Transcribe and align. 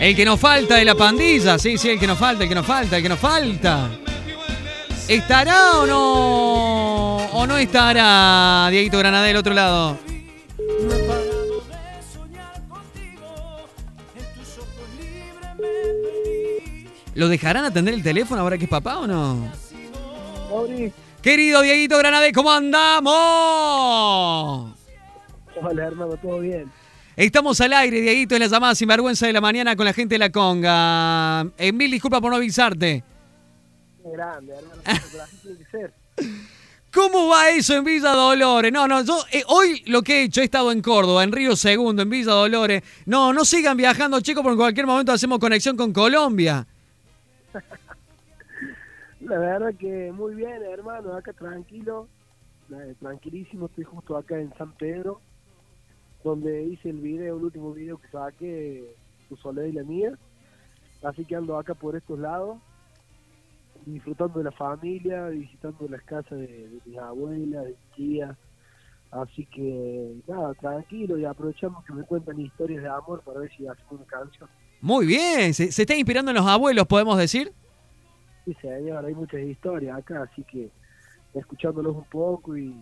El 0.00 0.14
que 0.14 0.24
nos 0.24 0.38
falta 0.38 0.76
de 0.76 0.84
la 0.84 0.94
pandilla, 0.94 1.58
sí, 1.58 1.76
sí, 1.76 1.90
el 1.90 1.98
que 1.98 2.06
nos 2.06 2.18
falta, 2.18 2.44
el 2.44 2.48
que 2.48 2.54
nos 2.54 2.66
falta, 2.66 2.96
el 2.96 3.02
que 3.02 3.08
nos 3.08 3.18
falta. 3.18 3.90
¿Estará 5.08 5.78
o 5.78 5.86
no? 5.86 7.16
¿O 7.32 7.46
no 7.46 7.56
estará 7.58 8.68
Dieguito 8.70 8.98
Granada 8.98 9.24
del 9.24 9.36
otro 9.36 9.54
lado? 9.54 9.98
¿Lo 17.14 17.28
dejarán 17.28 17.64
atender 17.64 17.94
el 17.94 18.02
teléfono 18.02 18.40
ahora 18.40 18.56
que 18.56 18.64
es 18.64 18.70
papá 18.70 18.98
o 18.98 19.06
no? 19.06 19.50
Querido 21.20 21.62
Dieguito 21.62 21.98
Granade, 21.98 22.32
¿cómo 22.32 22.52
andamos? 22.52 23.12
Hola, 25.60 25.84
hermano, 25.84 26.16
¿todo 26.22 26.38
bien? 26.38 26.70
Estamos 27.18 27.60
al 27.60 27.72
aire, 27.72 28.00
Dieguito, 28.00 28.36
es 28.36 28.40
la 28.40 28.46
llamada 28.46 28.76
sin 28.76 28.86
vergüenza 28.86 29.26
de 29.26 29.32
la 29.32 29.40
mañana 29.40 29.74
con 29.74 29.84
la 29.84 29.92
gente 29.92 30.14
de 30.14 30.20
la 30.20 30.30
conga. 30.30 31.40
En 31.58 31.76
mil 31.76 31.90
disculpas 31.90 32.20
por 32.20 32.30
no 32.30 32.36
avisarte. 32.36 33.02
grande, 34.04 34.54
hermano, 34.54 34.80
tiene 35.42 35.58
que 35.58 35.64
ser. 35.64 35.92
¿Cómo 36.94 37.26
va 37.26 37.50
eso 37.50 37.74
en 37.74 37.82
Villa 37.82 38.12
Dolores? 38.12 38.70
No, 38.72 38.86
no, 38.86 39.02
yo 39.02 39.18
eh, 39.32 39.42
hoy 39.48 39.82
lo 39.86 40.02
que 40.02 40.20
he 40.20 40.22
hecho, 40.26 40.42
he 40.42 40.44
estado 40.44 40.70
en 40.70 40.80
Córdoba, 40.80 41.24
en 41.24 41.32
Río 41.32 41.56
Segundo, 41.56 42.02
en 42.02 42.08
Villa 42.08 42.30
Dolores. 42.30 42.84
No, 43.04 43.32
no 43.32 43.44
sigan 43.44 43.76
viajando, 43.76 44.20
chicos, 44.20 44.44
porque 44.44 44.52
en 44.52 44.58
cualquier 44.58 44.86
momento 44.86 45.10
hacemos 45.10 45.40
conexión 45.40 45.76
con 45.76 45.92
Colombia. 45.92 46.68
La 49.22 49.38
verdad 49.38 49.74
que 49.76 50.12
muy 50.12 50.36
bien, 50.36 50.62
hermano, 50.72 51.16
acá 51.16 51.32
tranquilo, 51.32 52.06
tranquilísimo, 53.00 53.66
estoy 53.66 53.82
justo 53.82 54.16
acá 54.16 54.38
en 54.38 54.56
San 54.56 54.70
Pedro, 54.74 55.20
donde 56.24 56.64
hice 56.64 56.90
el 56.90 56.98
video, 57.00 57.36
el 57.36 57.44
último 57.44 57.72
video 57.72 57.98
que 57.98 58.08
saqué, 58.08 58.94
tu 59.28 59.36
soledad 59.36 59.66
y 59.66 59.72
la 59.72 59.82
mía, 59.82 60.18
así 61.02 61.24
que 61.24 61.36
ando 61.36 61.58
acá 61.58 61.74
por 61.74 61.96
estos 61.96 62.18
lados, 62.18 62.58
disfrutando 63.86 64.38
de 64.38 64.44
la 64.44 64.52
familia, 64.52 65.28
visitando 65.28 65.86
las 65.88 66.02
casas 66.02 66.38
de, 66.38 66.46
de 66.46 66.80
mis 66.84 66.98
abuelas, 66.98 67.64
de 67.64 67.70
mis 67.70 67.96
tías, 67.96 68.36
así 69.10 69.46
que 69.46 70.14
nada, 70.26 70.54
tranquilo 70.54 71.18
y 71.18 71.24
aprovechamos 71.24 71.84
que 71.84 71.92
me 71.92 72.02
cuentan 72.04 72.40
historias 72.40 72.82
de 72.82 72.88
amor 72.88 73.22
para 73.22 73.40
ver 73.40 73.50
si 73.56 73.66
hacemos 73.66 73.92
una 73.92 74.04
canción. 74.04 74.48
Muy 74.80 75.06
bien, 75.06 75.54
se, 75.54 75.72
se 75.72 75.82
está 75.82 75.94
inspirando 75.94 76.30
en 76.30 76.36
los 76.36 76.46
abuelos, 76.46 76.86
podemos 76.86 77.18
decir. 77.18 77.52
Sí, 78.44 78.54
señor, 78.60 79.04
hay 79.04 79.14
muchas 79.14 79.40
historias 79.40 79.98
acá, 79.98 80.22
así 80.22 80.42
que 80.44 80.70
escuchándolos 81.34 81.96
un 81.96 82.04
poco 82.04 82.56
y, 82.56 82.74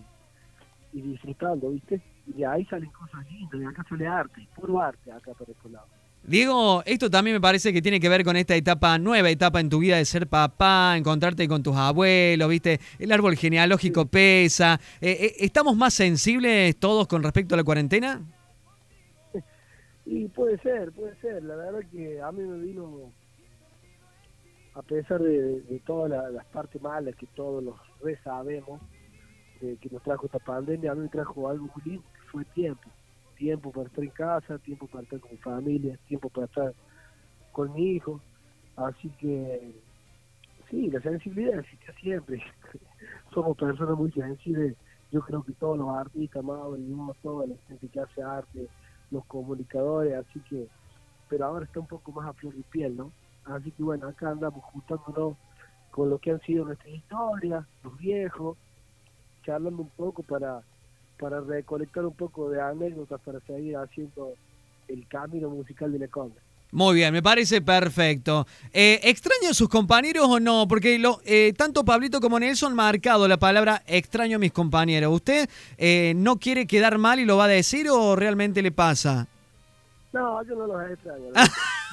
disfrutando, 0.92 1.70
¿viste? 1.70 2.00
Y 2.26 2.32
de 2.32 2.46
ahí 2.46 2.64
salen 2.66 2.90
cosas 2.90 3.24
lindas, 3.30 3.60
de 3.60 3.66
acá 3.66 3.84
sale 3.88 4.06
arte, 4.06 4.48
puro 4.54 4.80
arte 4.80 5.12
acá 5.12 5.32
por 5.34 5.48
este 5.48 5.68
lado. 5.70 5.86
Diego, 6.26 6.82
esto 6.86 7.08
también 7.08 7.36
me 7.36 7.40
parece 7.40 7.72
que 7.72 7.80
tiene 7.80 8.00
que 8.00 8.08
ver 8.08 8.24
con 8.24 8.34
esta 8.36 8.56
etapa, 8.56 8.98
nueva 8.98 9.30
etapa 9.30 9.60
en 9.60 9.68
tu 9.68 9.78
vida 9.78 9.96
de 9.96 10.04
ser 10.04 10.26
papá, 10.26 10.96
encontrarte 10.96 11.46
con 11.46 11.62
tus 11.62 11.76
abuelos, 11.76 12.48
¿viste? 12.48 12.80
El 12.98 13.12
árbol 13.12 13.36
genealógico 13.36 14.06
pesa. 14.06 14.80
Eh, 15.00 15.16
eh, 15.20 15.34
¿Estamos 15.38 15.76
más 15.76 15.94
sensibles 15.94 16.76
todos 16.78 17.06
con 17.06 17.22
respecto 17.22 17.54
a 17.54 17.58
la 17.58 17.64
cuarentena? 17.64 18.20
Y 20.08 20.28
puede 20.28 20.56
ser, 20.58 20.92
puede 20.92 21.16
ser. 21.16 21.42
La 21.42 21.56
verdad 21.56 21.80
que 21.90 22.20
a 22.20 22.30
mí 22.30 22.40
me 22.40 22.64
vino 22.64 23.12
a 24.74 24.82
pesar 24.82 25.20
de, 25.20 25.80
todas 25.84 26.32
las 26.32 26.44
partes 26.46 26.80
malas 26.80 27.16
que 27.16 27.26
todos 27.34 27.62
los 27.62 27.74
re 28.00 28.16
sabemos 28.22 28.80
que 29.60 29.88
nos 29.90 30.02
trajo 30.02 30.26
esta 30.26 30.38
pandemia, 30.38 30.92
a 30.92 30.94
mí 30.94 31.02
me 31.02 31.08
trajo 31.08 31.48
algo 31.48 31.68
muy 31.74 31.92
lindo, 31.92 32.06
tiempo. 32.44 32.90
Tiempo 33.36 33.70
para 33.70 33.86
estar 33.86 34.04
en 34.04 34.10
casa, 34.10 34.58
tiempo 34.58 34.86
para 34.86 35.04
estar 35.04 35.20
con 35.20 35.30
mi 35.30 35.36
familia, 35.38 35.98
tiempo 36.06 36.28
para 36.30 36.46
estar 36.46 36.74
con 37.52 37.72
mi 37.72 37.92
hijo. 37.92 38.20
Así 38.76 39.08
que, 39.18 39.74
sí, 40.70 40.90
la 40.90 41.00
sensibilidad 41.00 41.60
existe 41.60 41.92
siempre. 42.00 42.42
Somos 43.34 43.56
personas 43.56 43.96
muy 43.96 44.10
sensibles. 44.12 44.76
Yo 45.12 45.20
creo 45.20 45.42
que 45.42 45.52
todos 45.52 45.78
los 45.78 45.88
artistas, 45.90 46.42
más 46.42 46.58
toda 47.22 47.46
la 47.46 47.54
gente 47.68 47.88
que 47.88 48.00
hace 48.00 48.22
arte, 48.22 48.68
los 49.10 49.24
comunicadores, 49.26 50.14
así 50.14 50.40
que, 50.40 50.66
pero 51.28 51.46
ahora 51.46 51.64
está 51.64 51.80
un 51.80 51.86
poco 51.86 52.10
más 52.12 52.28
a 52.28 52.32
flor 52.32 52.54
de 52.54 52.62
piel, 52.64 52.96
¿no? 52.96 53.12
Así 53.44 53.70
que 53.70 53.82
bueno, 53.82 54.08
acá 54.08 54.30
andamos 54.30 54.64
juntándonos 54.64 55.36
con 55.90 56.10
lo 56.10 56.18
que 56.18 56.32
han 56.32 56.40
sido 56.40 56.64
nuestras 56.64 56.92
historias, 56.92 57.64
los 57.84 57.96
viejos, 57.98 58.58
charlando 59.44 59.82
un 59.82 59.90
poco 59.90 60.22
para, 60.22 60.62
para 61.18 61.40
recolectar 61.40 62.04
un 62.04 62.14
poco 62.14 62.50
de 62.50 62.60
anécdotas 62.60 63.20
para 63.20 63.40
seguir 63.40 63.76
haciendo 63.76 64.32
el 64.88 65.06
camino 65.08 65.48
musical 65.50 65.92
de 65.92 65.98
la 66.00 66.08
conga. 66.08 66.36
Muy 66.72 66.96
bien, 66.96 67.12
me 67.12 67.22
parece 67.22 67.60
perfecto. 67.62 68.46
Eh, 68.72 69.00
¿Extraño 69.04 69.50
a 69.50 69.54
sus 69.54 69.68
compañeros 69.68 70.26
o 70.28 70.40
no? 70.40 70.66
Porque 70.68 70.98
lo, 70.98 71.20
eh, 71.24 71.54
tanto 71.56 71.84
Pablito 71.84 72.20
como 72.20 72.40
Nelson 72.40 72.72
han 72.72 72.76
marcado 72.76 73.28
la 73.28 73.38
palabra 73.38 73.82
extraño 73.86 74.36
a 74.36 74.38
mis 74.40 74.52
compañeros. 74.52 75.14
¿Usted 75.14 75.48
eh, 75.78 76.12
no 76.16 76.38
quiere 76.38 76.66
quedar 76.66 76.98
mal 76.98 77.20
y 77.20 77.24
lo 77.24 77.36
va 77.36 77.44
a 77.44 77.48
decir 77.48 77.88
o 77.88 78.16
realmente 78.16 78.62
le 78.62 78.72
pasa? 78.72 79.26
No, 80.12 80.42
yo 80.44 80.56
no 80.56 80.66
los 80.66 80.90
extraño. 80.90 81.26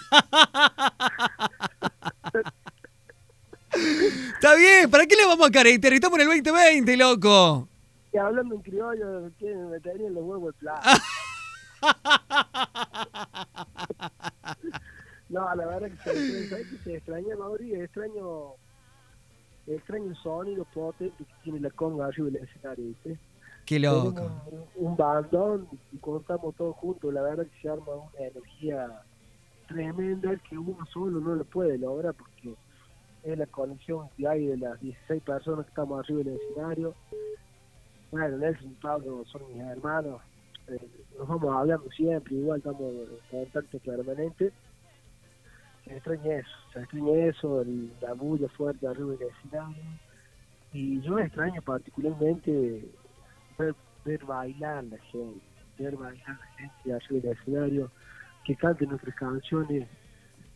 Está 4.33 4.55
bien, 4.55 4.89
¿para 4.89 5.05
qué 5.05 5.15
le 5.15 5.25
vamos 5.25 5.47
a 5.47 5.51
caracterizar? 5.51 5.93
Estamos 5.93 6.19
en 6.19 6.29
el 6.29 6.43
2020, 6.43 6.97
loco. 6.97 7.69
Y 8.13 8.17
hablando 8.17 8.55
en 8.55 8.61
criollo, 8.61 9.31
me 9.41 9.67
meterían 9.67 10.13
los 10.13 10.23
huevos 10.23 10.53
de 10.53 10.59
plata. 10.59 10.89
no, 15.29 15.55
la 15.55 15.65
verdad 15.65 15.89
que 15.89 15.97
se, 15.97 16.13
que 16.69 16.77
se 16.83 16.97
extraña, 16.97 17.35
Mauri? 17.35 17.73
Extraño, 17.73 18.51
extraño 19.65 20.11
el 20.11 20.15
sonido 20.17 20.63
potente 20.65 21.25
que 21.25 21.33
tiene 21.43 21.59
la 21.59 21.71
conga 21.71 22.05
arriba 22.05 22.29
del 22.29 22.43
escenario, 22.43 22.85
¿viste? 22.85 23.17
Qué 23.65 23.79
loco. 23.79 24.29
Un, 24.75 24.87
un, 24.87 24.97
bandón 24.97 25.67
y 25.91 25.97
cuando 25.97 26.21
estamos 26.21 26.53
todos 26.55 26.75
juntos, 26.75 27.11
la 27.11 27.23
verdad 27.23 27.47
que 27.47 27.61
se 27.61 27.69
arma 27.69 27.95
una 27.95 28.27
energía 28.27 29.01
tremenda 29.67 30.35
que 30.49 30.57
uno 30.57 30.85
solo 30.91 31.19
no 31.19 31.33
lo 31.33 31.45
puede 31.45 31.79
lograr 31.79 32.13
porque 32.13 32.53
es 33.23 33.37
la 33.37 33.47
conexión 33.47 34.09
que 34.17 34.27
hay 34.27 34.45
de 34.45 34.57
las 34.57 34.79
16 34.81 35.23
personas 35.23 35.65
que 35.65 35.69
estamos 35.69 35.99
arriba 35.99 36.23
del 36.23 36.39
escenario. 36.39 36.93
Bueno, 38.13 38.37
Nelson 38.37 38.75
Pablo 38.79 39.25
son 39.25 39.41
mis 39.51 39.63
hermanos, 39.63 40.21
eh, 40.67 40.77
nos 41.17 41.27
vamos 41.27 41.51
hablando 41.51 41.89
siempre, 41.89 42.35
igual 42.35 42.59
estamos 42.59 42.79
en 42.83 43.39
contacto 43.39 43.79
permanente. 43.79 44.53
Se 45.83 45.95
extraña 45.95 46.35
eso, 46.35 46.49
se 46.71 46.79
extraña 46.81 47.25
eso, 47.25 47.65
la 48.01 48.13
bulla 48.13 48.47
fuerte 48.49 48.85
arriba 48.85 49.15
del 49.15 49.29
escenario. 49.29 49.83
Y 50.73 51.01
yo 51.01 51.17
extraño 51.17 51.59
particularmente 51.63 52.85
ver, 53.57 54.25
bailar 54.25 54.83
la 54.83 54.97
gente, 54.99 55.41
ver 55.79 55.97
bailar 55.97 56.37
la 56.39 56.45
gente 56.55 56.93
arriba 56.93 57.19
del 57.19 57.31
escenario 57.31 57.91
que 58.45 58.55
canten 58.55 58.89
nuestras 58.89 59.15
canciones, 59.15 59.87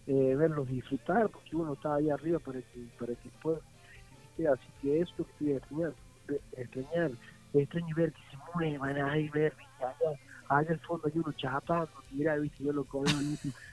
eh, 0.06 0.36
verlos 0.36 0.68
disfrutar, 0.68 1.28
porque 1.30 1.56
uno 1.56 1.74
está 1.74 1.96
ahí 1.96 2.12
arriba 2.12 2.38
para 2.38 2.62
que, 2.62 2.88
para 3.00 3.16
que 3.16 3.30
pueda. 3.42 3.62
Así 4.54 4.68
que 4.80 5.00
eso 5.00 5.12
que 5.16 5.24
estoy 5.24 5.52
extrañar, 5.54 5.94
extrañar, 6.56 7.12
extraño 7.62 7.96
ver 7.96 8.14
que 8.14 8.22
se 8.32 8.38
muevan 8.54 9.02
ahí, 9.10 9.30
ver, 9.30 9.54
allá, 9.80 10.20
allá 10.50 10.72
al 10.72 10.80
fondo 10.80 11.08
hay 11.08 11.14
uno 11.16 11.32
chapando, 11.34 11.90
mira, 12.12 12.36
viste, 12.38 12.64
yo 12.64 12.72
lo 12.72 12.84
comí, 12.86 13.10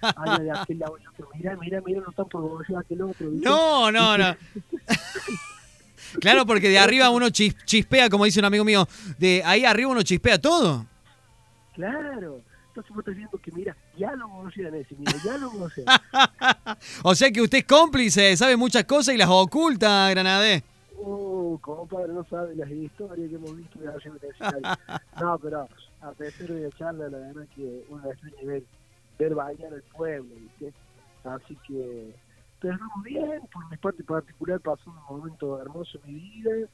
allá 0.00 0.38
de 0.38 0.50
aquel 0.50 0.78
lado 0.78 0.98
y 1.02 1.06
otro, 1.06 1.28
mira, 1.34 1.56
mira, 1.56 1.80
mira, 1.84 2.00
no 2.00 2.10
están 2.10 2.28
por 2.28 2.64
aquel 2.78 3.02
otro. 3.02 3.28
No, 3.30 3.90
no, 3.90 4.18
no. 4.18 4.36
claro, 6.20 6.46
porque 6.46 6.68
de 6.68 6.78
arriba 6.78 7.10
uno 7.10 7.30
chispea, 7.30 8.08
como 8.08 8.24
dice 8.24 8.40
un 8.40 8.46
amigo 8.46 8.64
mío, 8.64 8.86
de 9.18 9.42
ahí 9.44 9.64
arriba 9.64 9.90
uno 9.90 10.02
chispea 10.02 10.40
todo. 10.40 10.86
Claro. 11.74 12.40
Entonces 12.68 12.90
vos 12.90 12.98
estás 13.00 13.14
viendo 13.14 13.38
que, 13.38 13.52
mira, 13.52 13.76
ya 13.96 14.12
lo 14.16 14.28
conocían 14.28 14.74
ese, 14.74 14.96
mira, 14.96 15.12
ya 15.24 15.38
lo 15.38 15.48
conocían. 15.48 15.86
o 17.04 17.14
sea 17.14 17.30
que 17.30 17.40
usted 17.40 17.58
es 17.58 17.64
cómplice, 17.64 18.36
sabe 18.36 18.56
muchas 18.56 18.82
cosas 18.84 19.14
y 19.14 19.18
las 19.18 19.28
oculta, 19.30 20.10
Granadé. 20.10 20.64
Uh, 21.06 21.58
compadre, 21.60 22.14
no 22.14 22.24
sabe 22.24 22.56
las 22.56 22.70
historias 22.70 23.28
que 23.28 23.36
hemos 23.36 23.54
visto 23.54 23.78
de 23.78 23.86
la 23.86 25.00
No, 25.20 25.38
pero 25.38 25.68
a 26.00 26.12
pesar 26.12 26.48
de 26.48 26.72
charla, 26.72 27.10
la 27.10 27.18
verdad 27.18 27.46
que 27.54 27.84
una 27.90 28.08
extraña 28.08 28.36
ver, 28.42 28.62
ver 29.18 29.34
bañar 29.34 29.74
al 29.74 29.82
pueblo, 29.82 30.34
¿viste? 30.34 30.72
Así 31.24 31.56
que, 31.66 32.14
pero 32.58 32.78
bien, 33.04 33.42
por 33.52 33.68
mi 33.70 33.76
parte 33.76 34.02
particular 34.02 34.60
pasó 34.60 34.90
un 34.90 35.18
momento 35.18 35.60
hermoso 35.60 35.98
en 36.04 36.14
mi 36.14 36.20
vida 36.20 36.68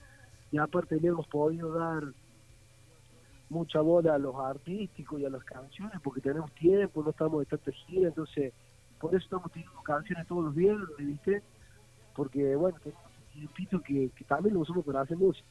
y 0.52 0.58
aparte 0.58 1.00
le 1.00 1.08
hemos 1.08 1.26
podido 1.26 1.72
dar 1.72 2.04
mucha 3.48 3.80
bola 3.80 4.14
a 4.14 4.18
los 4.18 4.36
artísticos 4.36 5.20
y 5.20 5.24
a 5.24 5.30
las 5.30 5.42
canciones 5.42 6.00
porque 6.04 6.20
tenemos 6.20 6.52
tiempo, 6.52 7.02
no 7.02 7.10
estamos 7.10 7.40
de 7.40 7.46
tanta 7.46 7.72
gira, 7.72 8.06
entonces 8.06 8.52
por 9.00 9.10
eso 9.10 9.24
estamos 9.24 9.50
teniendo 9.50 9.82
canciones 9.82 10.24
todos 10.28 10.44
los 10.44 10.54
días, 10.54 10.76
¿viste? 10.98 11.42
Porque 12.14 12.54
bueno, 12.54 12.78
tenemos 12.80 13.09
un 13.34 13.40
tiempito 13.40 13.80
que, 13.80 14.10
también 14.26 14.54
lo 14.54 14.60
usamos 14.60 14.84
para 14.84 15.02
hacer 15.02 15.16
música. 15.16 15.46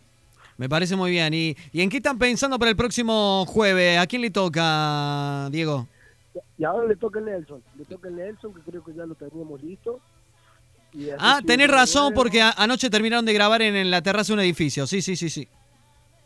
Me 0.57 0.67
parece 0.67 0.95
muy 0.95 1.11
bien. 1.11 1.33
¿Y, 1.33 1.55
¿Y 1.71 1.81
en 1.81 1.89
qué 1.89 1.97
están 1.97 2.17
pensando 2.17 2.59
para 2.59 2.71
el 2.71 2.77
próximo 2.77 3.45
jueves? 3.45 3.97
¿A 3.97 4.07
quién 4.07 4.21
le 4.21 4.29
toca, 4.29 5.49
Diego? 5.51 5.87
Y 6.57 6.63
ahora 6.63 6.87
le 6.87 6.95
toca 6.95 7.19
el 7.19 7.25
Nelson, 7.25 7.63
le 7.77 7.85
toca 7.85 8.09
el 8.09 8.15
Nelson, 8.15 8.53
que 8.53 8.61
creo 8.61 8.83
que 8.83 8.93
ya 8.93 9.05
lo 9.05 9.15
teníamos 9.15 9.61
listo. 9.63 9.99
Y 10.93 11.09
ah, 11.17 11.39
tenés 11.45 11.69
razón, 11.69 12.13
porque 12.13 12.41
anoche 12.41 12.89
terminaron 12.89 13.25
de 13.25 13.33
grabar 13.33 13.61
en, 13.61 13.75
en, 13.75 13.91
la 13.91 14.01
terraza 14.01 14.33
de 14.33 14.33
un 14.33 14.39
edificio. 14.41 14.87
Sí, 14.87 15.01
sí, 15.01 15.15
sí, 15.15 15.29
sí. 15.29 15.47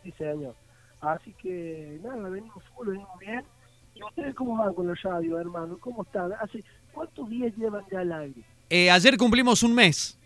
Sí, 0.03 0.13
señor. 0.17 0.55
Así 1.01 1.33
que, 1.33 1.99
nada, 2.01 2.29
venimos 2.29 2.63
full, 2.75 2.87
venimos 2.87 3.19
bien. 3.19 3.43
¿Y 3.95 4.03
ustedes 4.03 4.33
cómo 4.35 4.57
van 4.57 4.73
con 4.73 4.87
la 4.87 4.95
radio, 4.95 5.39
hermano? 5.39 5.77
¿Cómo 5.79 6.03
están? 6.03 6.31
¿Hace 6.41 6.63
cuántos 6.93 7.29
días 7.29 7.53
llevan 7.57 7.83
ya 7.91 7.99
al 7.99 8.11
aire? 8.11 8.41
Eh, 8.69 8.89
ayer 8.89 9.17
cumplimos 9.17 9.63
un 9.63 9.75
mes. 9.75 10.17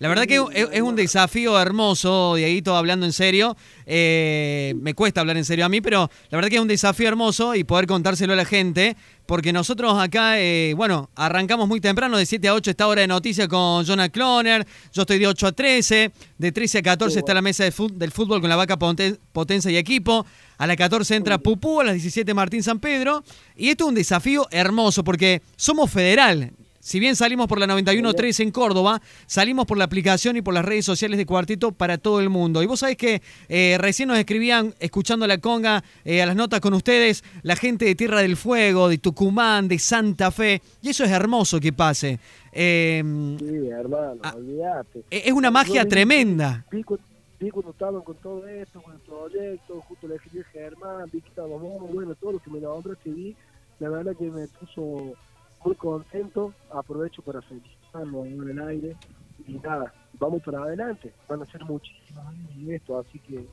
La 0.00 0.08
verdad 0.08 0.26
que 0.26 0.40
es, 0.54 0.80
un 0.80 0.94
desafío 0.94 1.60
hermoso, 1.60 2.36
Dieguito, 2.36 2.76
hablando 2.76 3.04
en 3.04 3.12
serio. 3.12 3.56
Eh, 3.84 4.72
me 4.80 4.94
cuesta 4.94 5.20
hablar 5.22 5.36
en 5.36 5.44
serio 5.44 5.64
a 5.64 5.68
mí, 5.68 5.80
pero 5.80 6.08
la 6.30 6.38
verdad 6.38 6.50
que 6.50 6.54
es 6.54 6.62
un 6.62 6.68
desafío 6.68 7.08
hermoso 7.08 7.56
y 7.56 7.64
poder 7.64 7.88
contárselo 7.88 8.32
a 8.32 8.36
la 8.36 8.44
gente, 8.44 8.96
porque 9.26 9.52
nosotros 9.52 9.98
acá, 9.98 10.38
eh, 10.38 10.72
bueno, 10.76 11.10
arrancamos 11.16 11.66
muy 11.66 11.80
temprano, 11.80 12.16
de 12.16 12.26
7 12.26 12.46
a 12.46 12.54
8 12.54 12.70
está 12.70 12.86
hora 12.86 13.00
de 13.00 13.08
noticias 13.08 13.48
con 13.48 13.84
Jonah 13.84 14.08
Cloner, 14.08 14.64
yo 14.92 15.02
estoy 15.02 15.18
de 15.18 15.26
8 15.26 15.48
a 15.48 15.52
13, 15.52 16.12
de 16.38 16.52
13 16.52 16.78
a 16.78 16.82
14 16.82 17.18
está 17.18 17.34
la 17.34 17.42
mesa 17.42 17.64
de 17.64 17.72
del 17.94 18.12
fútbol 18.12 18.40
con 18.40 18.48
la 18.48 18.56
vaca 18.56 18.78
potencia 18.78 19.68
y 19.68 19.76
equipo, 19.76 20.24
a 20.58 20.66
las 20.68 20.76
14 20.76 21.16
entra 21.16 21.38
Pupú, 21.38 21.80
a 21.80 21.84
las 21.84 21.94
17 21.94 22.34
Martín 22.34 22.62
San 22.62 22.78
Pedro, 22.78 23.24
y 23.56 23.70
esto 23.70 23.84
es 23.84 23.88
un 23.88 23.94
desafío 23.96 24.46
hermoso, 24.52 25.02
porque 25.02 25.42
somos 25.56 25.90
federal, 25.90 26.52
si 26.80 27.00
bien 27.00 27.16
salimos 27.16 27.46
por 27.48 27.58
la 27.58 27.66
91.3 27.66 28.40
en 28.40 28.50
Córdoba, 28.50 29.02
salimos 29.26 29.66
por 29.66 29.78
la 29.78 29.84
aplicación 29.84 30.36
y 30.36 30.42
por 30.42 30.54
las 30.54 30.64
redes 30.64 30.84
sociales 30.84 31.18
de 31.18 31.26
Cuarteto 31.26 31.72
para 31.72 31.98
todo 31.98 32.20
el 32.20 32.28
mundo. 32.28 32.62
Y 32.62 32.66
vos 32.66 32.80
sabés 32.80 32.96
que 32.96 33.22
eh, 33.48 33.76
recién 33.78 34.08
nos 34.08 34.18
escribían, 34.18 34.74
escuchando 34.78 35.26
la 35.26 35.38
conga, 35.38 35.82
eh, 36.04 36.22
a 36.22 36.26
las 36.26 36.36
notas 36.36 36.60
con 36.60 36.74
ustedes, 36.74 37.24
la 37.42 37.56
gente 37.56 37.84
de 37.84 37.94
Tierra 37.94 38.22
del 38.22 38.36
Fuego, 38.36 38.88
de 38.88 38.98
Tucumán, 38.98 39.68
de 39.68 39.78
Santa 39.78 40.30
Fe. 40.30 40.62
Y 40.82 40.90
eso 40.90 41.04
es 41.04 41.10
hermoso 41.10 41.60
que 41.60 41.72
pase. 41.72 42.18
Em, 42.52 43.38
sí, 43.38 43.68
hermano, 43.68 44.20
ah, 44.22 44.34
olvídate. 44.36 45.04
E-, 45.10 45.22
es 45.26 45.32
una 45.32 45.50
magia 45.50 45.86
tremenda. 45.86 46.64
Vi, 46.70 47.50
cuando 47.50 47.70
estaban 47.70 48.02
con 48.02 48.16
todo 48.16 48.48
esto, 48.48 48.82
con 48.82 48.94
el 48.94 49.00
proyecto, 49.00 49.80
justo 49.82 50.08
le 50.08 50.16
escribí 50.16 50.42
Germán, 50.52 51.08
vi 51.12 51.20
que 51.20 51.28
estábamos, 51.28 51.92
bueno, 51.92 52.14
todo 52.16 52.32
lo 52.32 52.38
que 52.40 52.50
me 52.50 52.58
nombraste 52.58 53.10
vi, 53.10 53.36
la 53.78 53.90
verdad 53.90 54.16
que 54.18 54.28
me 54.28 54.48
puso 54.48 55.14
muy 55.64 55.74
contento, 55.74 56.52
aprovecho 56.70 57.22
para 57.22 57.42
felicitarlo 57.42 58.24
en 58.24 58.50
el 58.50 58.60
aire 58.60 58.96
y 59.46 59.54
nada, 59.54 59.92
vamos 60.18 60.42
para 60.42 60.62
adelante, 60.62 61.12
van 61.28 61.42
a 61.42 61.46
ser 61.46 61.64
muchísimos 61.64 62.26
años 62.26 62.50
esto, 62.68 62.98
así 62.98 63.18
que 63.20 63.46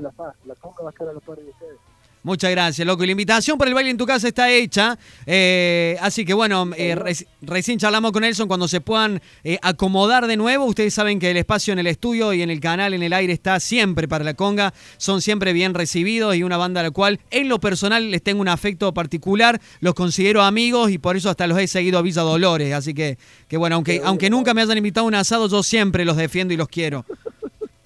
la 0.00 0.10
paz, 0.10 0.34
la 0.44 0.54
conga 0.56 0.82
va 0.82 0.88
a 0.88 0.92
estar 0.92 1.08
a 1.08 1.12
la 1.12 1.20
par 1.20 1.36
de 1.36 1.50
ustedes. 1.50 1.78
Muchas 2.22 2.50
gracias, 2.50 2.86
loco. 2.86 3.02
Y 3.02 3.06
la 3.06 3.12
invitación 3.12 3.56
para 3.56 3.70
el 3.70 3.74
baile 3.74 3.90
en 3.90 3.96
tu 3.96 4.04
casa 4.04 4.28
está 4.28 4.50
hecha. 4.50 4.98
Eh, 5.24 5.96
así 6.02 6.26
que 6.26 6.34
bueno, 6.34 6.70
eh, 6.76 6.94
recién 7.40 7.78
charlamos 7.78 8.12
con 8.12 8.22
Nelson 8.22 8.46
cuando 8.46 8.68
se 8.68 8.82
puedan 8.82 9.22
eh, 9.42 9.58
acomodar 9.62 10.26
de 10.26 10.36
nuevo. 10.36 10.66
Ustedes 10.66 10.92
saben 10.92 11.18
que 11.18 11.30
el 11.30 11.38
espacio 11.38 11.72
en 11.72 11.78
el 11.78 11.86
estudio 11.86 12.34
y 12.34 12.42
en 12.42 12.50
el 12.50 12.60
canal, 12.60 12.92
en 12.92 13.02
el 13.02 13.14
aire, 13.14 13.32
está 13.32 13.58
siempre 13.58 14.06
para 14.06 14.22
la 14.22 14.34
conga. 14.34 14.74
Son 14.98 15.22
siempre 15.22 15.54
bien 15.54 15.72
recibidos 15.72 16.36
y 16.36 16.42
una 16.42 16.58
banda 16.58 16.80
a 16.80 16.84
la 16.84 16.90
cual 16.90 17.20
en 17.30 17.48
lo 17.48 17.58
personal 17.58 18.10
les 18.10 18.22
tengo 18.22 18.42
un 18.42 18.48
afecto 18.48 18.92
particular. 18.92 19.58
Los 19.80 19.94
considero 19.94 20.42
amigos 20.42 20.90
y 20.90 20.98
por 20.98 21.16
eso 21.16 21.30
hasta 21.30 21.46
los 21.46 21.58
he 21.58 21.66
seguido 21.68 21.98
a 21.98 22.02
Villa 22.02 22.20
Dolores. 22.20 22.74
Así 22.74 22.92
que, 22.92 23.16
que 23.48 23.56
bueno, 23.56 23.76
aunque, 23.76 24.02
aunque 24.04 24.28
nunca 24.28 24.52
me 24.52 24.60
hayan 24.60 24.76
invitado 24.76 25.06
a 25.06 25.08
un 25.08 25.14
asado, 25.14 25.48
yo 25.48 25.62
siempre 25.62 26.04
los 26.04 26.18
defiendo 26.18 26.52
y 26.52 26.58
los 26.58 26.68
quiero. 26.68 27.06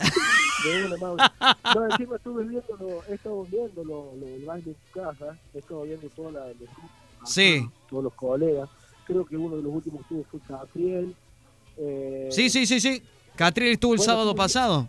No, 0.64 1.86
encima 1.90 2.16
estuve 2.16 2.44
viendo, 2.44 3.02
he 3.08 3.14
estado 3.14 3.44
viendo 3.44 3.84
lo, 3.84 4.12
el 4.12 4.44
baile 4.44 4.70
en 4.70 4.74
tu 4.74 5.00
casa, 5.00 5.38
he 5.52 5.58
estado 5.58 5.82
viendo 5.82 6.08
toda 6.10 6.32
la, 6.32 6.46
sí. 7.24 7.68
todos 7.90 8.04
los 8.04 8.14
colegas. 8.14 8.68
Creo 9.06 9.26
que 9.26 9.36
uno 9.36 9.56
de 9.56 9.62
los 9.62 9.74
últimos 9.74 10.00
estuvo 10.02 10.24
fue 10.24 10.40
Catriel. 10.40 11.14
Eh, 11.76 12.28
sí, 12.30 12.48
sí, 12.48 12.64
sí, 12.66 12.80
sí. 12.80 13.02
Catriel 13.36 13.72
estuvo 13.72 13.94
el 13.94 14.00
sábado 14.00 14.34
pasado. 14.34 14.88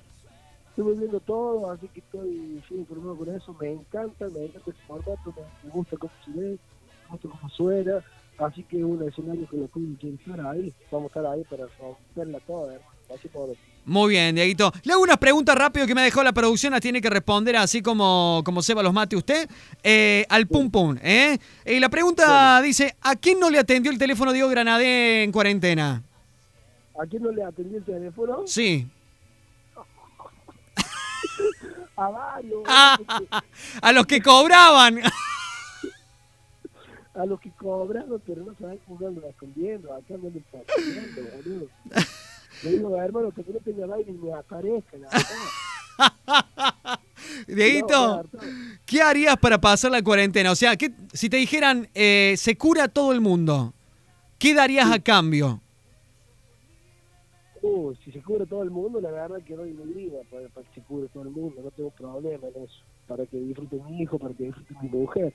Estuve 0.69 0.93
viendo 0.95 1.19
todo, 1.19 1.71
así 1.71 1.87
que 1.89 1.99
estoy 1.99 2.61
informado 2.71 3.17
con 3.17 3.35
eso. 3.35 3.55
Me 3.59 3.71
encanta, 3.71 4.27
me 4.29 4.45
encanta 4.45 4.71
ese 4.71 4.79
formato, 4.87 5.33
me, 5.63 5.69
gusta 5.69 5.97
cómo 5.97 6.13
se 6.23 6.31
ve, 6.31 6.47
me 6.47 7.11
gusta 7.11 7.29
cómo 7.29 7.49
suena. 7.49 8.03
Así 8.37 8.63
que 8.63 8.77
es 8.77 8.83
un 8.83 9.01
escenario 9.07 9.47
que 9.49 9.57
lo 9.57 9.67
puedo 9.67 9.87
utilizar 9.87 10.39
ahí. 10.47 10.73
Vamos 10.91 11.05
a 11.05 11.19
estar 11.19 11.33
ahí 11.33 11.43
para 11.49 11.65
romperla 11.79 12.39
toda, 12.41 12.79
Así 13.13 13.27
por 13.27 13.55
muy 13.85 14.11
bien, 14.11 14.35
Dieguito. 14.35 14.71
Le 14.83 14.93
hago 14.93 15.03
unas 15.03 15.17
preguntas 15.17 15.55
rápido 15.55 15.85
que 15.85 15.93
me 15.93 16.01
dejó 16.01 16.23
la 16.23 16.31
producción, 16.33 16.71
las 16.71 16.81
tiene 16.81 17.01
que 17.01 17.09
responder 17.09 17.55
así 17.55 17.83
como, 17.83 18.41
como 18.43 18.63
Seba 18.63 18.81
los 18.81 18.93
mate 18.93 19.15
usted, 19.15 19.47
eh, 19.83 20.25
al 20.27 20.47
pum 20.47 20.71
pum. 20.71 20.97
¿eh? 21.01 21.37
Y 21.65 21.79
la 21.79 21.89
pregunta 21.89 22.61
dice, 22.61 22.95
¿a 23.01 23.15
quién 23.15 23.39
no 23.39 23.49
le 23.49 23.59
atendió 23.59 23.91
el 23.91 23.99
teléfono 23.99 24.33
Diego 24.33 24.49
Granadé 24.49 25.23
en 25.23 25.31
cuarentena? 25.31 26.03
¿A 26.99 27.05
quién 27.05 27.23
no 27.23 27.31
le 27.31 27.43
atendió 27.43 27.77
el 27.77 27.83
teléfono? 27.83 28.47
Sí. 28.47 28.87
a 31.95 32.09
varios. 32.09 32.63
a 33.81 33.91
los 33.91 34.07
que 34.07 34.21
cobraban. 34.21 34.99
a 37.13 37.25
los 37.25 37.39
que 37.39 37.51
cobraban, 37.51 38.19
pero 38.25 38.43
no 38.43 38.55
saben 38.55 38.79
lo 39.15 39.29
escondiendo. 39.29 39.93
Acá 39.93 40.15
no 40.17 40.29
le 40.29 40.43
boludo. 41.37 41.67
Le 42.63 42.71
digo, 42.71 42.95
hermano, 42.97 43.31
que 43.31 43.43
no 43.51 43.59
tenga 43.59 43.85
baile 43.85 44.11
y 44.11 44.13
me 44.13 44.33
aparezca. 44.33 44.97
Dieguito, 47.47 48.23
¿qué 48.85 49.01
harías 49.01 49.37
para 49.37 49.59
pasar 49.59 49.91
la 49.91 50.01
cuarentena? 50.01 50.51
O 50.51 50.55
sea, 50.55 50.75
¿qué, 50.75 50.91
si 51.13 51.29
te 51.29 51.37
dijeran, 51.37 51.87
eh, 51.93 52.35
se 52.37 52.57
cura 52.57 52.87
todo 52.87 53.11
el 53.11 53.21
mundo, 53.21 53.73
¿qué 54.37 54.53
darías 54.53 54.91
a 54.91 54.99
cambio? 54.99 55.61
Uh, 57.61 57.95
si 58.03 58.11
se 58.11 58.21
cura 58.21 58.45
todo 58.45 58.61
el 58.63 58.69
mundo, 58.69 59.01
la 59.01 59.09
verdad 59.09 59.41
que 59.41 59.55
doy 59.55 59.73
mi 59.73 59.91
vida 59.93 60.19
para, 60.29 60.47
para, 60.49 60.67
que 60.67 60.75
se 60.75 60.81
cure 60.85 61.07
todo 61.07 61.23
el 61.23 61.29
mundo, 61.29 61.61
no 61.63 61.71
tengo 61.71 61.89
problema 61.89 62.47
en 62.47 62.63
eso, 62.63 62.83
para 63.07 63.25
que 63.25 63.37
disfrute 63.37 63.77
mi 63.77 64.01
hijo, 64.01 64.19
para 64.19 64.33
que 64.35 64.45
disfrute 64.45 64.75
mi 64.81 64.89
mujer. 64.89 65.33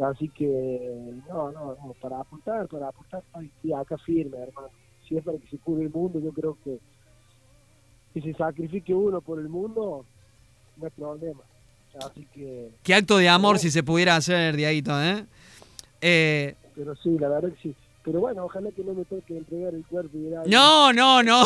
Así 0.00 0.28
que, 0.28 1.12
no, 1.28 1.50
no, 1.50 1.74
no 1.74 1.94
para 2.00 2.20
apuntar, 2.20 2.68
para 2.68 2.88
apuntar, 2.88 3.24
estoy 3.42 3.72
acá 3.72 3.98
firme, 3.98 4.38
hermano 4.38 4.68
si 5.08 5.16
es 5.16 5.24
para 5.24 5.38
que 5.38 5.48
se 5.48 5.58
cure 5.58 5.82
el 5.82 5.90
mundo, 5.90 6.20
yo 6.20 6.32
creo 6.32 6.58
que 6.62 6.78
si 8.12 8.20
se 8.20 8.34
sacrifique 8.34 8.92
uno 8.94 9.20
por 9.20 9.38
el 9.38 9.48
mundo, 9.48 10.04
no 10.76 10.84
hay 10.84 10.90
problema. 10.90 11.40
Así 12.04 12.26
que... 12.32 12.70
Qué 12.82 12.94
acto 12.94 13.16
de 13.16 13.28
amor 13.28 13.58
si 13.58 13.70
se 13.70 13.82
pudiera 13.82 14.16
hacer, 14.16 14.56
Diaguito, 14.56 14.92
¿eh? 15.02 15.24
¿eh? 16.00 16.54
Pero 16.74 16.94
sí, 16.96 17.18
la 17.18 17.28
verdad 17.28 17.50
que 17.52 17.62
sí. 17.62 17.74
Pero 18.04 18.20
bueno, 18.20 18.44
ojalá 18.44 18.70
que 18.70 18.84
no 18.84 18.94
me 18.94 19.04
toque 19.04 19.36
entregar 19.36 19.74
el 19.74 19.84
cuerpo 19.84 20.16
y 20.16 20.30
No, 20.50 20.92
no, 20.92 21.22
no. 21.22 21.42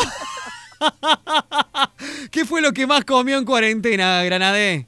¿Qué 2.31 2.45
fue 2.45 2.61
lo 2.61 2.71
que 2.71 2.85
más 2.85 3.03
comió 3.05 3.37
en 3.37 3.45
cuarentena, 3.45 4.23
Granadé? 4.23 4.87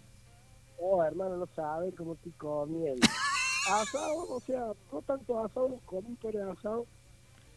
Oh, 0.78 1.04
hermano, 1.04 1.38
no 1.38 1.48
sabes 1.56 1.94
cómo 1.96 2.14
estoy 2.14 2.32
comiendo. 2.34 3.08
asado, 3.72 4.28
o 4.30 4.40
sea, 4.42 4.68
no 4.92 5.02
tanto 5.02 5.44
asado, 5.44 5.80
comí 5.86 6.16
por 6.22 6.36
asado, 6.38 6.86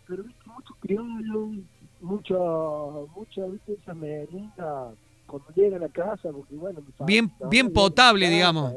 pero 0.09 0.23
viste 0.25 0.43
mucho 0.47 0.75
criollo, 0.81 1.51
mucha, 2.01 2.35
mucha, 3.15 3.47
viste, 3.47 3.75
esa 3.75 3.95
merienda 3.95 4.93
cuando 5.27 5.51
llegan 5.55 5.85
a 5.85 5.89
casa, 5.89 6.31
porque 6.33 6.55
bueno, 6.55 6.81
bien, 7.01 7.31
bien 7.51 7.71
potable, 7.71 8.31
digamos. 8.31 8.73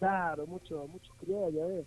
Claro, 0.00 0.46
mucho, 0.46 0.86
mucho 0.88 1.12
criollo, 1.20 1.70
eh. 1.70 1.84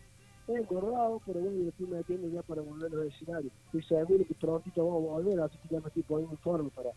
He 0.47 0.53
engordado, 0.53 1.21
pero 1.25 1.39
bueno, 1.39 1.57
yo 1.63 1.69
estoy 1.69 1.87
metiendo 1.87 2.27
ya 2.29 2.41
para 2.41 2.61
volver 2.61 2.91
a 2.91 2.95
los 2.95 3.13
escenarios. 3.13 3.51
Estoy 3.65 3.83
seguro 3.83 4.25
que 4.25 4.33
prontito 4.33 4.85
vamos 4.85 5.09
a 5.09 5.13
volver, 5.13 5.39
así 5.39 5.57
que 5.57 5.75
ya 5.75 5.81
me 5.81 5.87
estoy 5.87 6.03
poniendo 6.03 6.33
informe 6.33 6.69
para, 6.69 6.89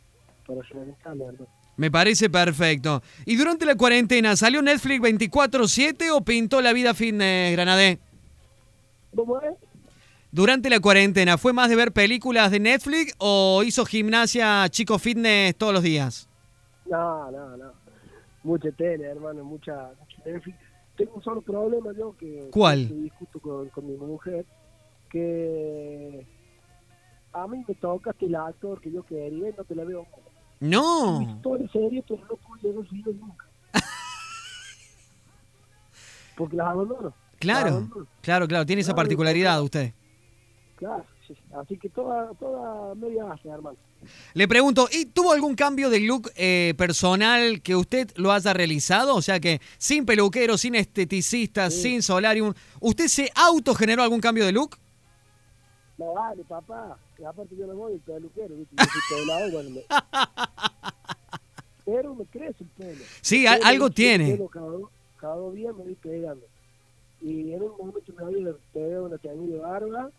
para 0.46 0.62
reventarlo, 0.62 1.32
¿no? 1.32 1.46
Me 1.76 1.90
parece 1.90 2.30
perfecto. 2.30 3.02
¿Y 3.24 3.36
durante 3.36 3.64
la 3.66 3.76
cuarentena 3.76 4.34
salió 4.34 4.62
Netflix 4.62 5.00
24-7 5.00 6.10
o 6.12 6.22
pintó 6.22 6.60
la 6.60 6.72
vida 6.72 6.94
fitness, 6.94 7.52
Granadé? 7.52 7.98
¿Cómo 9.14 9.40
es? 9.40 9.54
Durante 10.32 10.68
la 10.68 10.80
cuarentena, 10.80 11.38
¿fue 11.38 11.52
más 11.52 11.70
de 11.70 11.76
ver 11.76 11.92
películas 11.92 12.50
de 12.50 12.60
Netflix 12.60 13.14
o 13.18 13.62
hizo 13.64 13.86
gimnasia 13.86 14.68
chico 14.68 14.98
fitness 14.98 15.56
todos 15.56 15.72
los 15.72 15.82
días? 15.82 16.28
No, 16.90 17.30
no, 17.30 17.56
no. 17.56 17.72
Mucha 18.42 18.70
tele, 18.72 19.06
hermano, 19.06 19.44
mucha, 19.44 19.90
Netflix. 20.24 20.58
Tengo 20.96 21.14
un 21.14 21.22
solo 21.22 21.42
problema 21.42 21.92
yo 21.96 22.16
que, 22.16 22.48
¿Cuál? 22.50 22.88
que 22.88 22.94
discuto 22.94 23.40
con, 23.40 23.68
con, 23.68 23.86
mi 23.86 23.96
mujer, 23.96 24.46
que 25.10 26.26
a 27.32 27.46
mí 27.46 27.64
me 27.66 27.74
toca 27.74 28.14
el 28.18 28.34
actor 28.34 28.80
que 28.80 28.90
yo 28.90 29.04
quería 29.04 29.50
y 29.50 29.54
no 29.56 29.64
te 29.64 29.74
la 29.74 29.84
veo. 29.84 30.06
No. 30.60 31.38
Todo 31.42 31.58
serio, 31.68 32.02
pero 32.08 32.22
no 32.22 32.36
puedo 32.36 32.74
ver 32.74 33.14
nunca. 33.14 33.46
Porque 36.36 36.56
las 36.56 36.68
abandono. 36.68 37.12
Claro, 37.38 37.86
claro, 38.22 38.48
claro, 38.48 38.64
tiene 38.64 38.80
esa 38.80 38.94
particularidad 38.94 39.62
usted. 39.62 39.92
Claro, 40.76 41.04
sí. 41.26 41.34
Así 41.54 41.78
que 41.78 41.88
toda, 41.88 42.30
toda 42.34 42.94
media 42.94 43.32
hace, 43.32 43.48
hermano. 43.48 43.76
Le 44.34 44.46
pregunto, 44.46 44.88
¿y 44.92 45.06
tuvo 45.06 45.32
algún 45.32 45.54
cambio 45.54 45.88
de 45.88 46.00
look 46.00 46.30
eh, 46.36 46.74
personal 46.76 47.62
que 47.62 47.74
usted 47.74 48.10
lo 48.16 48.30
haya 48.30 48.52
realizado? 48.52 49.14
O 49.16 49.22
sea 49.22 49.40
que 49.40 49.60
sin 49.78 50.04
peluquero, 50.04 50.58
sin 50.58 50.74
esteticista, 50.74 51.70
sin 51.70 52.02
solarium, 52.02 52.52
¿usted 52.80 53.08
se 53.08 53.30
autogeneró 53.34 54.02
algún 54.02 54.20
cambio 54.20 54.44
de 54.44 54.52
look? 54.52 54.76
No 55.96 56.12
vale, 56.12 56.44
papá. 56.44 56.98
Y 57.18 57.24
aparte 57.24 57.56
yo 57.56 57.66
no 57.66 57.74
voy 57.74 57.94
el 57.94 58.00
peluquero, 58.00 58.54
¿viste? 58.54 58.76
Yo 58.76 59.16
pelado, 59.16 59.50
bueno, 59.50 59.70
me... 59.70 59.80
Pero 61.84 62.14
me 62.14 62.24
crece 62.26 62.64
el 62.64 62.68
pelo. 62.70 63.04
Sí, 63.20 63.46
El 63.46 63.54
pelo, 63.54 63.66
algo 63.66 63.86
el 63.86 63.94
tiene. 63.94 64.30
pelo 64.32 64.48
cada, 64.48 64.66
do- 64.66 64.90
cada 65.18 65.36
dos 65.36 65.54
días 65.54 65.74
me 65.74 65.84
voy 65.84 65.94
pegando. 65.94 66.44
Y 67.22 67.52
en 67.52 67.62
un 67.62 67.72
momento 67.78 68.12
me 68.18 68.24
había 68.24 68.52
pegado 68.74 69.06
una 69.06 69.18
teñida 69.18 69.54
de 69.54 69.60
barba 69.60 70.10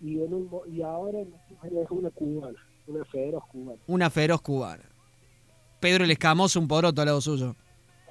y 0.00 0.22
en 0.22 0.34
un 0.34 0.50
y 0.66 0.82
ahora 0.82 1.18
dejó 1.62 1.94
una 1.94 2.10
cubana, 2.10 2.58
una 2.86 3.04
feroz 3.04 3.44
cubana. 3.50 3.78
Una 3.86 4.10
feroz 4.10 4.40
cubana. 4.40 4.84
Pedro 5.80 6.04
el 6.04 6.10
Escamoso, 6.10 6.60
un 6.60 6.68
poroto 6.68 7.00
al 7.00 7.06
lado 7.06 7.20
suyo. 7.20 7.54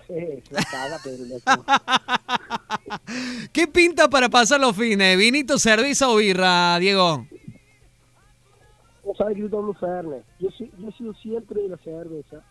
Sí, 0.07 0.43
caga, 0.71 0.99
¿Qué 3.51 3.67
pinta 3.67 4.07
para 4.07 4.29
pasar 4.29 4.59
los 4.59 4.75
fines? 4.75 5.17
¿Vinito, 5.17 5.57
cerveza 5.57 6.09
o 6.09 6.17
birra, 6.17 6.77
Diego? 6.77 7.25
No 9.03 9.15
sabes 9.15 9.35
que 9.35 9.41
yo 9.41 9.49
tomo 9.49 9.73
Fernet. 9.73 10.23
Yo, 10.39 10.49
yo 10.49 10.89
he 10.89 10.91
sido 10.93 11.13
siempre 11.15 11.63
de 11.63 11.69
la 11.69 11.77
cerveza, 11.77 12.43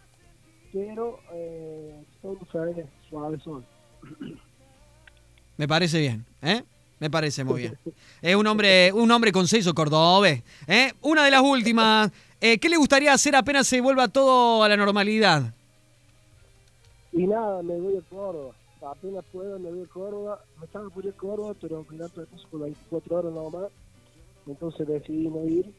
pero 0.72 1.20
eh, 1.32 2.04
tomo 2.22 2.44
Fernet 2.50 2.88
suave 3.08 3.38
son. 3.40 3.64
Me 5.56 5.68
parece 5.68 6.00
bien, 6.00 6.26
¿eh? 6.42 6.64
Me 7.00 7.10
parece 7.10 7.44
muy 7.44 7.62
bien. 7.62 7.78
Es 8.22 8.36
un 8.36 8.46
hombre, 8.46 8.92
un 8.92 9.10
hombre 9.10 9.32
con 9.32 9.46
seso 9.46 9.74
cordobés. 9.74 10.42
¿eh? 10.66 10.92
Una 11.02 11.24
de 11.24 11.30
las 11.30 11.42
últimas. 11.42 12.10
eh, 12.40 12.58
¿Qué 12.58 12.68
le 12.68 12.76
gustaría 12.76 13.12
hacer 13.12 13.36
apenas 13.36 13.66
se 13.66 13.80
vuelva 13.80 14.08
todo 14.08 14.62
a 14.62 14.68
la 14.68 14.76
normalidad? 14.76 15.52
Y 17.12 17.26
nada, 17.26 17.62
me 17.62 17.78
voy 17.78 17.96
a 17.96 18.00
Córdoba. 18.08 18.54
Apenas 18.86 19.24
puedo, 19.32 19.58
me 19.58 19.70
voy 19.70 19.82
a 19.82 19.88
Córdoba. 19.88 20.44
Me 20.58 20.66
estaba 20.66 20.88
por 20.90 21.04
ir 21.04 21.12
a 21.12 21.16
Córdoba, 21.16 21.54
pero 21.60 21.86
me 21.90 21.96
da 21.98 22.08
permiso 22.08 22.48
por 22.50 22.60
24 22.60 23.16
horas 23.16 23.32
nada 23.32 23.50
más. 23.50 23.72
Entonces 24.46 24.86
decidí 24.86 25.28
no 25.28 25.44
ir 25.44 25.72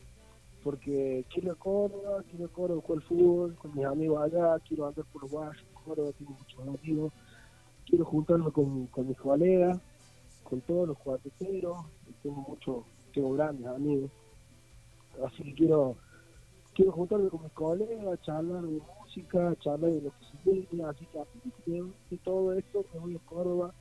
porque 0.65 1.23
quiero 1.31 1.55
Córdoba, 1.57 2.23
quiero 2.27 2.49
Córdoba 2.51 2.81
jugar 2.83 3.03
fútbol 3.03 3.55
con 3.61 3.75
mis 3.75 3.85
amigos 3.85 4.19
allá, 4.23 4.57
quiero 4.67 4.87
andar 4.87 5.05
por 5.13 5.23
en 5.23 5.83
Córdoba, 5.85 6.09
tengo 6.17 6.31
muchos 6.31 6.79
amigos. 6.81 7.13
Quiero 7.85 8.03
juntarme 8.05 8.51
con, 8.51 8.87
con 8.87 9.07
mis 9.07 9.15
colegas, 9.15 9.77
con 10.45 10.61
todos 10.61 10.87
los 10.87 10.97
cuarteteros. 10.99 11.77
Tengo 12.23 12.45
muchos, 12.47 12.85
tengo 13.13 13.33
grandes 13.33 13.67
amigos. 13.67 14.09
Así 15.25 15.43
que 15.43 15.53
quiero 15.53 15.97
quiero 16.73 16.91
juntarme 16.91 17.29
con 17.29 17.43
mis 17.43 17.51
colegas, 17.53 18.21
charlar 18.21 18.61
de 18.63 18.81
música, 18.99 19.55
charlar 19.61 19.91
de 19.91 20.01
lo 20.01 20.09
que 20.11 20.25
se 20.25 20.51
viene, 20.51 20.83
así 20.83 21.05
que 21.05 21.71
de, 21.71 21.83
de 22.09 22.17
todo 22.17 22.53
esto 22.53 22.85
me 22.93 22.99
voy 22.99 23.15
a 23.15 23.19
Córdoba 23.19 23.73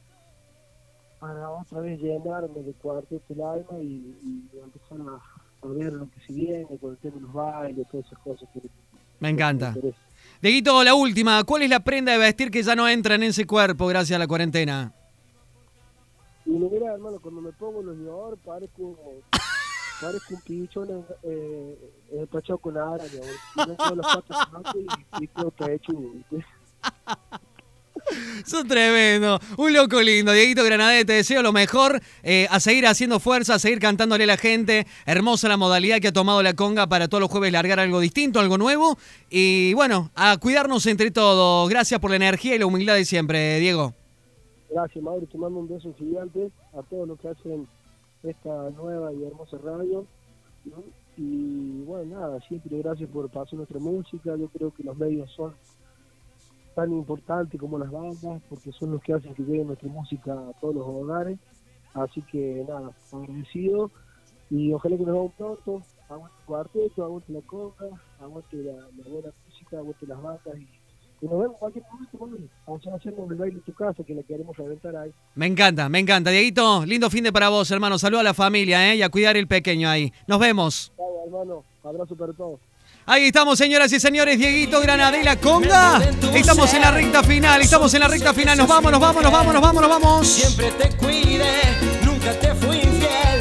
para 1.19 1.51
otra 1.51 1.81
vez 1.81 2.01
llenarme 2.01 2.63
de 2.63 2.73
cuarteto 2.75 3.33
el 3.33 3.41
alma 3.41 3.79
y, 3.81 4.15
y 4.23 4.59
empezar 4.63 4.99
a, 5.01 5.67
a 5.67 5.71
ver 5.73 5.93
lo 5.93 6.09
que 6.11 6.21
se 6.27 6.33
viene 6.35 6.67
con 6.81 6.93
el 6.93 6.99
tema 6.99 7.15
de 7.17 7.21
los 7.23 7.33
bailes, 7.33 7.89
todas 7.91 8.07
esas 8.07 8.19
cosas 8.21 8.49
que 8.53 8.61
Me 9.19 9.31
encanta. 9.31 9.75
me. 9.83 9.93
Dieguito, 10.41 10.85
la 10.85 10.95
última. 10.95 11.43
¿Cuál 11.45 11.63
es 11.63 11.71
la 11.71 11.81
prenda 11.81 12.13
de 12.13 12.19
vestir 12.19 12.51
que 12.51 12.63
ya 12.63 12.77
no 12.77 12.89
entra 12.89 13.15
en 13.17 13.23
ese 13.25 13.47
cuerpo 13.47 13.87
gracias 13.87 14.17
a 14.17 14.19
la 14.21 14.27
cuarentena? 14.29 14.93
Y 16.47 16.51
mira, 16.51 16.93
hermano, 16.93 17.19
cuando 17.21 17.41
me 17.41 17.53
pongo 17.53 17.83
los 17.83 17.97
oro 18.07 18.37
parezco, 18.45 18.99
parezco 20.01 20.35
un 20.35 20.41
pichón 20.43 21.07
eh, 21.23 21.79
empachado 22.13 22.59
con 22.59 22.77
araña, 22.77 23.21
pongo 23.55 23.95
las 23.97 24.15
patas 24.15 24.49
abajo 24.49 24.79
y, 24.79 25.25
y 25.25 25.29
quedo 25.29 25.51
pechudo, 25.51 26.11
¿viste? 26.13 26.45
Son 28.45 28.69
tremendo. 28.69 29.41
Un 29.57 29.73
loco 29.73 30.03
lindo. 30.03 30.33
Dieguito 30.33 30.63
Granadete, 30.63 31.05
te 31.07 31.13
deseo 31.15 31.43
lo 31.43 31.53
mejor. 31.53 32.03
eh, 32.23 32.47
a 32.51 32.61
seguir 32.61 32.87
haciendo 32.87 33.19
fuerza, 33.21 33.55
a 33.55 33.59
seguir 33.59 33.79
cantándole 33.79 34.25
a 34.25 34.27
la 34.27 34.37
gente. 34.37 34.87
Hermosa 35.07 35.49
la 35.49 35.57
modalidad 35.57 36.01
que 36.01 36.09
ha 36.09 36.13
tomado 36.13 36.43
la 36.43 36.53
conga 36.55 36.87
para 36.87 37.09
todos 37.09 37.23
los 37.23 37.31
jueves 37.31 37.53
largar 37.53 37.81
algo 37.81 38.01
distinto, 38.01 38.41
algo 38.41 38.59
nuevo. 38.59 38.99
Y 39.31 39.73
bueno, 39.75 40.11
a 40.15 40.37
cuidarnos 40.37 40.85
entre 40.87 41.11
todos. 41.11 41.71
Gracias 41.71 41.99
por 42.01 42.11
la 42.11 42.17
energía 42.17 42.55
y 42.55 42.59
la 42.59 42.67
humildad 42.67 42.95
de 42.95 43.07
siempre, 43.07 43.59
Diego. 43.59 43.95
Gracias, 44.75 45.05
Mauro. 45.05 45.25
Te 45.29 45.39
mando 45.39 45.61
un 45.61 45.69
beso 45.69 45.95
gigante 45.95 46.51
a 46.73 46.83
todos 46.83 47.07
los 47.07 47.21
que 47.21 47.29
hacen 47.29 47.69
esta 48.25 48.71
nueva 48.71 49.13
y 49.13 49.23
hermosa 49.23 49.57
radio. 49.59 50.05
Y 51.17 51.83
bueno, 51.83 52.19
nada, 52.19 52.41
siempre 52.41 52.79
gracias 52.79 53.09
por 53.09 53.31
pasar 53.31 53.55
nuestra 53.55 53.79
música. 53.79 54.35
Yo 54.35 54.49
creo 54.49 54.75
que 54.75 54.83
los 54.83 54.97
medios 54.97 55.31
son 55.31 55.55
tan 56.75 56.93
importantes 56.93 57.61
como 57.61 57.79
las 57.79 57.89
bandas, 57.89 58.43
porque 58.49 58.73
son 58.73 58.91
los 58.91 59.03
que 59.03 59.13
hacen 59.13 59.33
que 59.35 59.45
llegue 59.45 59.65
nuestra 59.65 59.89
música 59.89 60.33
a 60.33 60.53
todos 60.61 60.75
los 60.75 60.89
hogares. 60.89 61.39
Así 61.93 62.21
que 62.23 62.65
nada, 62.69 62.91
agradecido. 63.13 63.93
Y 64.51 64.73
ojalá 64.73 64.97
que 64.97 65.05
nos 65.05 65.15
vamos 65.15 65.33
pronto. 65.35 65.83
Aguante 66.09 66.37
el 66.41 66.47
cuarteto, 66.47 67.05
aguante 67.05 67.33
la 67.33 67.41
conga, 67.43 68.03
aguante 68.19 68.57
la, 68.57 68.73
la 68.73 69.09
buena 69.09 69.33
música, 69.47 69.79
aguante 69.79 70.05
las 70.05 70.21
bandas. 70.21 70.59
Y, 70.59 70.84
y 71.25 71.27
nos 71.27 71.41
vemos 71.41 71.57
cualquier 71.59 71.83
momento, 71.91 72.19
bueno, 72.19 72.37
allá 72.67 72.97
hacemos 72.97 73.31
el 73.31 73.37
baile 73.39 73.57
en 73.57 73.63
tu 73.63 73.73
casa, 73.73 74.05
que 74.07 74.15
la 74.15 74.23
queremos 74.25 74.55
reventar 74.59 74.95
ahí. 74.95 75.11
Me 75.37 75.47
encanta, 75.47 75.89
me 75.89 75.99
encanta. 75.99 76.29
Dieguito, 76.31 76.85
lindo 76.85 77.09
fin 77.09 77.25
de 77.25 77.33
para 77.33 77.49
vos, 77.49 77.71
hermano. 77.71 77.99
Saludos 77.99 78.21
a 78.21 78.25
la 78.25 78.35
familia, 78.35 78.93
¿eh? 78.93 78.97
Y 78.97 79.03
a 79.03 79.09
cuidar 79.09 79.35
el 79.39 79.49
pequeño 79.49 79.89
ahí. 79.89 80.13
Nos 80.27 80.39
vemos. 80.39 80.93
Chau, 80.95 81.07
hermano. 81.25 81.65
Abrazo 81.83 82.15
para 82.15 82.35
todos. 82.35 82.61
Ahí 83.07 83.25
estamos, 83.25 83.57
señoras 83.57 83.91
y 83.95 84.01
señores. 84.01 84.39
Dieguito 84.39 84.83
Granada 84.83 85.19
y 85.19 85.25
la 85.25 85.41
Conga. 85.41 85.99
Estamos 86.35 86.75
en 86.75 86.83
la 86.83 86.91
recta 86.91 87.23
final, 87.23 87.63
estamos 87.63 87.95
en 87.95 88.01
la 88.01 88.09
recta 88.09 88.35
final. 88.35 88.59
Nos 88.59 88.69
vamos, 88.69 88.93
nos 88.93 89.01
vamos, 89.01 89.23
nos 89.23 89.33
vamos, 89.33 89.55
nos 89.55 89.63
vamos, 89.63 89.81
nos 89.81 89.91
vamos. 89.91 90.27
Siempre 90.27 90.73
te 90.73 90.95
cuide, 90.99 91.51
nunca 92.05 92.39
te 92.39 92.55
fui 92.55 92.77
infiel. 92.77 93.41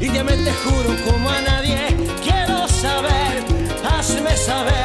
Y 0.00 0.08
te 0.10 0.52
juro 0.52 0.96
como 1.10 1.28
a 1.28 1.40
nadie. 1.40 1.76
Quiero 2.22 2.68
saber, 2.68 3.42
hazme 3.84 4.36
saber. 4.36 4.79